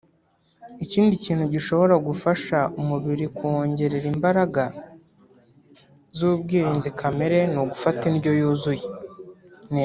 [0.83, 4.63] Ikindi kintu gishobora gufasha umubiri kuwongerea imbaraga
[6.17, 9.79] z’ubwirinzi kamere ni ugufata indyo yuzuye neza